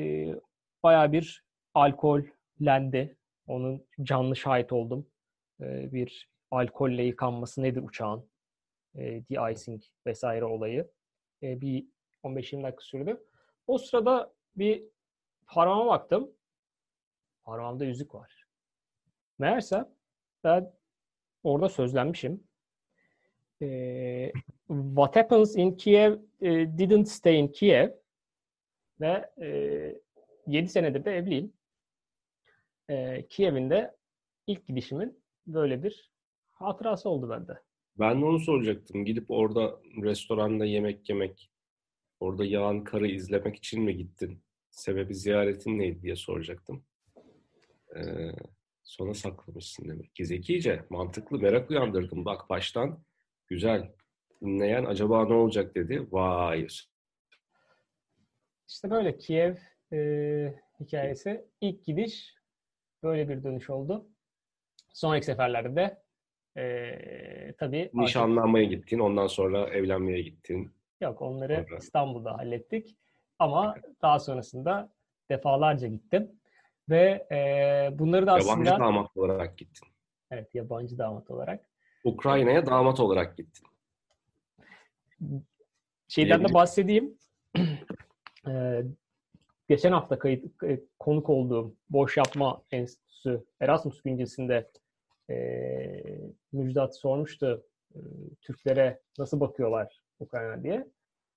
bayağı 0.84 1.12
bir 1.12 1.44
alkollendi. 1.74 3.17
Onun 3.48 3.86
canlı 4.03 4.36
şahit 4.36 4.74
oldum 4.74 5.08
e, 5.62 5.94
bir 5.94 6.29
alkolle 6.51 7.03
yıkanması 7.03 7.63
nedir 7.63 7.84
uçağın? 7.84 8.29
E, 8.96 9.01
de-icing 9.29 9.84
vesaire 10.05 10.46
olayı. 10.46 10.91
E, 11.44 11.62
bir 11.62 11.86
15-20 12.24 12.63
dakika 12.63 12.82
sürdü. 12.82 13.24
O 13.67 13.77
sırada 13.77 14.34
bir 14.55 14.84
parmağıma 15.48 15.88
baktım. 15.88 16.32
Parmağımda 17.44 17.86
yüzük 17.86 18.15
var. 18.15 18.35
Meğerse 19.39 19.86
ben 20.44 20.74
orada 21.44 21.70
sözlenmişim. 21.70 22.44
Ee, 23.62 24.32
What 24.68 25.15
happens 25.15 25.56
in 25.56 25.72
Kiev 25.72 26.13
e, 26.42 26.50
didn't 26.77 27.10
stay 27.10 27.39
in 27.39 27.48
Kiev 27.48 27.89
ve 29.01 29.30
e, 29.42 30.01
7 30.48 30.70
senedir 30.70 31.06
de 31.06 31.12
evliyim. 31.18 31.54
E, 32.89 33.27
Kiev'in 33.27 33.70
de 33.70 33.96
ilk 34.48 34.68
gidişimin 34.68 35.20
böyle 35.48 35.84
bir 35.84 36.12
hatırası 36.51 37.10
oldu 37.10 37.30
bende. 37.30 37.60
Ben 38.00 38.22
de 38.22 38.25
onu 38.25 38.39
soracaktım. 38.39 39.06
Gidip 39.06 39.32
orada 39.32 39.80
restoranda 40.01 40.65
yemek 40.65 41.10
yemek, 41.10 41.51
orada 42.20 42.46
yağan 42.46 42.84
karı 42.84 43.08
izlemek 43.08 43.56
için 43.56 43.84
mi 43.84 43.98
gittin? 43.98 44.44
Sebebi 44.70 45.15
ziyaretin 45.15 45.80
neydi 45.80 46.01
diye 46.01 46.15
soracaktım. 46.15 46.84
Ee, 47.96 48.32
sonra 48.86 49.13
saklamışsın 49.13 49.89
demek 49.89 50.15
ki. 50.15 50.25
Zekice, 50.25 50.86
mantıklı, 50.89 51.39
merak 51.39 51.70
uyandırdım. 51.70 52.25
Bak 52.25 52.50
baştan 52.50 53.04
güzel. 53.48 53.92
Dinleyen 54.42 54.86
acaba 54.86 55.25
ne 55.25 55.34
olacak 55.34 55.75
dedi. 55.75 56.08
Vay. 56.12 56.68
İşte 58.70 58.89
böyle 58.89 59.18
Kiev 59.18 59.56
e, 59.94 60.00
hikayesi. 60.80 61.46
İlk 61.62 61.86
gidiş 61.86 62.36
böyle 63.04 63.30
bir 63.30 63.44
dönüş 63.44 63.70
oldu. 63.70 64.08
Sonraki 64.94 65.25
seferlerde 65.25 65.75
de 65.75 66.01
e, 66.62 67.56
tabii 67.58 67.80
artık- 67.82 67.94
Nişanlanmaya 67.94 68.65
gittin, 68.65 69.00
ondan 69.00 69.27
sonra 69.27 69.70
evlenmeye 69.70 70.22
gittin. 70.22 70.72
Yok 71.01 71.22
onları 71.22 71.65
Sonra. 71.70 71.77
İstanbul'da 71.77 72.38
hallettik. 72.38 72.98
Ama 73.39 73.75
daha 74.01 74.20
sonrasında 74.20 74.94
defalarca 75.30 75.88
gittim. 75.88 76.32
Ve 76.89 77.27
e, 77.32 78.00
bunları 78.00 78.27
da 78.27 78.34
aslında 78.34 78.70
Yabancı 78.70 78.84
damat 78.84 79.18
olarak 79.18 79.58
gittin. 79.58 79.88
evet 80.32 80.56
yabancı 80.56 80.98
damat 80.98 81.32
olarak 81.32 81.70
Ukrayna'ya 82.04 82.65
damat 82.65 83.00
olarak 83.00 83.38
gittin. 83.38 83.68
şeyden 86.08 86.44
de 86.44 86.54
bahsedeyim. 86.54 87.18
E, 88.48 88.84
geçen 89.70 89.92
hafta 89.92 90.20
kayıt 90.20 90.63
e, 90.63 90.80
konuk 91.00 91.30
olduğum 91.30 91.75
Boş 91.89 92.18
Yapma 92.18 92.62
Enstitüsü 92.72 93.46
Erasmus 93.60 94.01
güncesinde 94.01 94.70
e, 95.30 95.36
Müjdat 96.51 96.98
sormuştu 96.98 97.65
e, 97.96 98.00
Türklere 98.42 99.00
nasıl 99.20 99.39
bakıyorlar 99.39 100.01
Ukrayna 100.20 100.63
diye. 100.63 100.88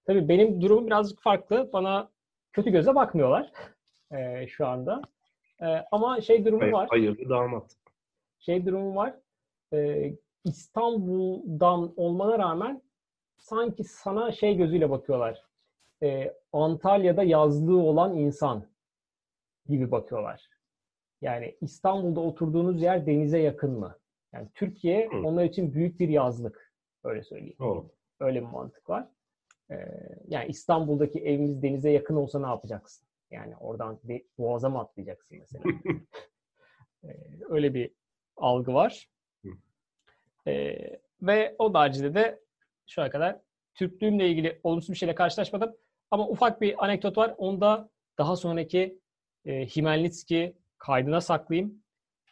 Tabii 0.06 0.28
benim 0.28 0.60
durumum 0.60 0.86
birazcık 0.86 1.22
farklı. 1.22 1.70
Bana 1.72 2.10
kötü 2.52 2.70
göze 2.70 2.94
bakmıyorlar 2.94 3.52
e, 4.12 4.46
şu 4.46 4.66
anda. 4.66 5.02
E, 5.62 5.66
ama 5.90 6.20
şey 6.20 6.44
durumu 6.44 6.62
Hayır, 6.62 6.72
var. 6.72 6.88
hayırlı 6.88 7.28
damat. 7.28 7.76
Şey 8.38 8.66
durumu 8.66 8.96
var. 8.96 9.14
E, 9.72 10.12
İstanbul'dan 10.44 11.92
olmana 11.96 12.38
rağmen 12.38 12.82
sanki 13.38 13.84
sana 13.84 14.32
şey 14.32 14.56
gözüyle 14.56 14.90
bakıyorlar. 14.90 15.44
E, 16.02 16.34
Antalya'da 16.52 17.22
yazlığı 17.22 17.82
olan 17.82 18.16
insan 18.16 18.64
gibi 19.68 19.90
bakıyorlar. 19.90 20.48
Yani 21.20 21.56
İstanbul'da 21.60 22.20
oturduğunuz 22.20 22.82
yer 22.82 23.06
denize 23.06 23.38
yakın 23.38 23.78
mı? 23.78 23.96
Yani 24.32 24.48
Türkiye 24.54 25.08
Hı. 25.08 25.16
onlar 25.26 25.44
için 25.44 25.74
büyük 25.74 26.00
bir 26.00 26.08
yazlık. 26.08 26.72
Öyle 27.04 27.22
söyleyeyim. 27.22 27.56
Doğru. 27.58 27.88
Öyle 28.20 28.40
bir 28.40 28.46
mantık 28.46 28.90
var. 28.90 29.08
Ee, 29.70 29.76
yani 30.28 30.46
İstanbul'daki 30.48 31.18
evimiz 31.18 31.62
denize 31.62 31.90
yakın 31.90 32.16
olsa 32.16 32.40
ne 32.40 32.46
yapacaksın? 32.46 33.07
Yani 33.30 33.56
oradan 33.56 34.00
bir 34.02 34.22
boğaza 34.38 34.68
mı 34.68 34.78
atlayacaksın 34.78 35.38
mesela? 35.38 35.64
Ee, 37.04 37.08
öyle 37.48 37.74
bir 37.74 37.90
algı 38.36 38.74
var. 38.74 39.08
Ee, 40.46 41.00
ve 41.22 41.56
o 41.58 41.74
haricinde 41.74 42.14
de 42.14 42.40
şu 42.86 43.02
ana 43.02 43.10
kadar 43.10 43.40
Türklüğümle 43.74 44.28
ilgili 44.28 44.60
olumsuz 44.62 44.90
bir 44.90 44.96
şeyle 44.96 45.14
karşılaşmadım. 45.14 45.76
Ama 46.10 46.28
ufak 46.28 46.60
bir 46.60 46.84
anekdot 46.84 47.18
var. 47.18 47.34
Onu 47.38 47.60
da 47.60 47.90
daha 48.18 48.36
sonraki 48.36 49.00
e, 49.44 49.66
Himelnitski 49.66 50.56
kaydına 50.78 51.20
saklayayım. 51.20 51.82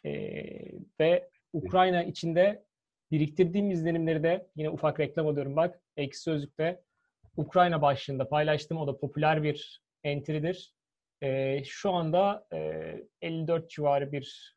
Ee, 0.05 0.71
ve 0.99 1.29
Ukrayna 1.53 2.03
içinde 2.03 2.65
biriktirdiğim 3.11 3.71
izlenimleri 3.71 4.23
de 4.23 4.47
yine 4.55 4.69
ufak 4.69 4.99
reklam 4.99 5.27
alıyorum 5.27 5.55
bak. 5.55 5.81
Eksi 5.97 6.21
Sözlük'te 6.21 6.81
Ukrayna 7.37 7.81
başlığında 7.81 8.29
paylaştım. 8.29 8.77
O 8.77 8.87
da 8.87 8.97
popüler 8.97 9.43
bir 9.43 9.81
entry'dir. 10.03 10.76
Ee, 11.23 11.63
şu 11.65 11.91
anda 11.91 12.47
e, 12.53 13.07
54 13.21 13.69
civarı 13.69 14.11
bir 14.11 14.55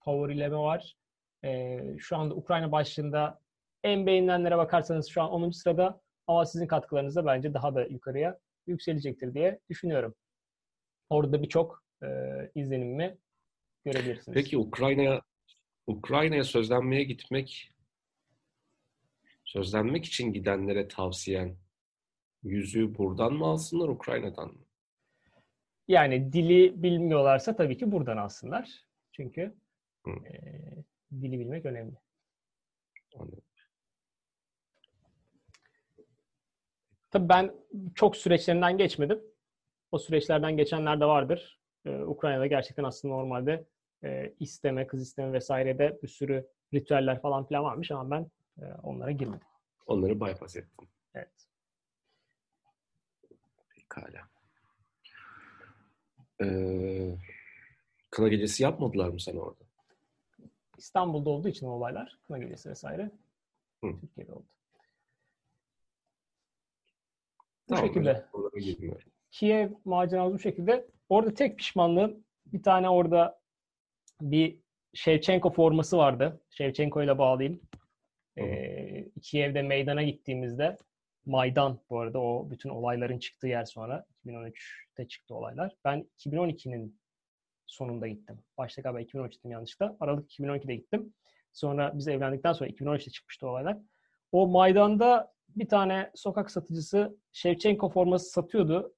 favorileme 0.00 0.56
var. 0.56 0.96
Ee, 1.44 1.96
şu 1.98 2.16
anda 2.16 2.34
Ukrayna 2.34 2.72
başlığında 2.72 3.40
en 3.84 4.06
beğenilenlere 4.06 4.58
bakarsanız 4.58 5.08
şu 5.08 5.22
an 5.22 5.30
10. 5.30 5.50
sırada 5.50 6.00
ama 6.26 6.46
sizin 6.46 6.66
katkılarınızla 6.66 7.26
bence 7.26 7.54
daha 7.54 7.74
da 7.74 7.84
yukarıya 7.84 8.38
yükselecektir 8.66 9.34
diye 9.34 9.60
düşünüyorum. 9.68 10.14
Orada 11.10 11.42
birçok 11.42 11.84
e, 12.02 12.06
izlenimimi 12.54 13.18
görebilirsiniz. 13.84 14.34
Peki 14.34 14.58
Ukrayna'ya 14.58 15.22
Ukrayna'ya 15.86 16.44
sözlenmeye 16.44 17.04
gitmek 17.04 17.72
sözlenmek 19.44 20.04
için 20.04 20.32
gidenlere 20.32 20.88
tavsiyen 20.88 21.56
yüzüğü 22.42 22.98
buradan 22.98 23.32
mı 23.32 23.46
alsınlar 23.46 23.88
Ukrayna'dan 23.88 24.48
mı? 24.48 24.64
Yani 25.88 26.32
dili 26.32 26.82
bilmiyorlarsa 26.82 27.56
tabii 27.56 27.76
ki 27.78 27.92
buradan 27.92 28.16
alsınlar. 28.16 28.70
Çünkü 29.12 29.54
Hı. 30.04 30.10
e, 30.10 30.34
dili 31.20 31.40
bilmek 31.40 31.66
önemli. 31.66 31.94
Anladım. 33.16 33.42
Tabii 37.10 37.28
ben 37.28 37.54
çok 37.94 38.16
süreçlerinden 38.16 38.78
geçmedim. 38.78 39.22
O 39.92 39.98
süreçlerden 39.98 40.56
geçenler 40.56 41.00
de 41.00 41.04
vardır. 41.04 41.60
Ee, 41.86 42.02
Ukrayna'da 42.02 42.46
gerçekten 42.46 42.84
aslında 42.84 43.14
normalde 43.14 43.64
e, 44.04 44.34
isteme, 44.40 44.86
kız 44.86 45.02
isteme 45.02 45.32
vesairede 45.32 45.98
bir 46.02 46.08
sürü 46.08 46.48
ritüeller 46.74 47.22
falan 47.22 47.46
filan 47.46 47.64
varmış 47.64 47.90
ama 47.90 48.10
ben 48.10 48.30
e, 48.64 48.74
onlara 48.82 49.10
girmedim. 49.10 49.46
Onları 49.86 50.20
bypass 50.20 50.56
ettin. 50.56 50.88
Evet. 51.14 51.48
Pekala. 53.68 54.28
Ee, 56.42 57.16
kına 58.10 58.28
gecesi 58.28 58.62
yapmadılar 58.62 59.08
mı 59.08 59.20
sana 59.20 59.40
orada? 59.40 59.64
İstanbul'da 60.78 61.30
olduğu 61.30 61.48
için 61.48 61.66
o 61.66 61.70
olaylar, 61.70 62.18
kına 62.26 62.38
gecesi 62.38 62.70
vesaire 62.70 63.10
Hı. 63.84 64.00
Türkiye'de 64.00 64.32
oldu. 64.32 64.46
Bu 67.68 67.74
Tamam, 67.74 67.86
şekilde. 67.86 68.26
Kiev 69.30 69.70
maceramız 69.84 70.34
bu 70.34 70.38
şekilde. 70.38 70.86
Orada 71.08 71.34
tek 71.34 71.58
pişmanlığım 71.58 72.24
bir 72.46 72.62
tane 72.62 72.88
orada 72.88 73.40
bir 74.20 74.58
Shevchenko 74.94 75.50
forması 75.50 75.96
vardı. 75.96 76.40
Shevchenko 76.50 77.02
ile 77.02 77.18
bağlayayım. 77.18 77.60
Ee, 78.38 79.08
Kiev'de 79.22 79.62
meydana 79.62 80.02
gittiğimizde 80.02 80.76
Maydan 81.26 81.80
bu 81.90 82.00
arada 82.00 82.20
o 82.20 82.50
bütün 82.50 82.70
olayların 82.70 83.18
çıktığı 83.18 83.46
yer 83.46 83.64
sonra 83.64 84.06
2013'te 84.26 85.08
çıktı 85.08 85.34
olaylar. 85.34 85.76
Ben 85.84 86.10
2012'nin 86.18 87.00
sonunda 87.66 88.08
gittim. 88.08 88.38
Başta 88.58 88.82
galiba 88.82 89.00
2013 89.00 89.38
dedim 89.38 89.50
yanlışlıkla. 89.50 89.96
Aralık 90.00 90.30
2012'de 90.30 90.76
gittim. 90.76 91.14
Sonra 91.52 91.98
biz 91.98 92.08
evlendikten 92.08 92.52
sonra 92.52 92.70
2013'te 92.70 93.10
çıkmıştı 93.10 93.48
olaylar. 93.48 93.78
O 94.32 94.46
Maydan'da 94.46 95.32
bir 95.56 95.68
tane 95.68 96.10
sokak 96.14 96.50
satıcısı 96.50 97.18
Shevchenko 97.32 97.88
forması 97.88 98.30
satıyordu. 98.30 98.94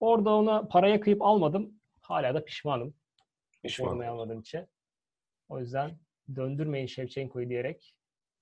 Orada 0.00 0.30
ona 0.30 0.68
paraya 0.68 1.00
kıyıp 1.00 1.22
almadım. 1.22 1.80
Hala 2.00 2.34
da 2.34 2.44
pişmanım. 2.44 2.94
Pişman. 3.62 3.98
almadığım 3.98 4.40
için. 4.40 4.66
O 5.48 5.58
yüzden 5.60 5.98
döndürmeyin 6.36 6.86
Shevchenko'yu 6.86 7.48
diyerek 7.48 7.96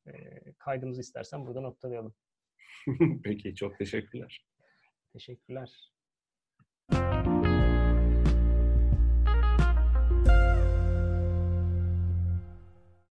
e, 0.07 0.13
kaydımızı 0.59 1.01
istersen 1.01 1.47
burada 1.47 1.61
noktalayalım. 1.61 2.15
Peki 3.25 3.55
çok 3.55 3.79
teşekkürler. 3.79 4.47
Teşekkürler. 5.13 5.91